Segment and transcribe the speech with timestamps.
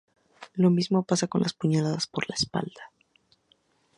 [0.55, 2.91] Lo mismo pasa con las puñaladas por la espalda.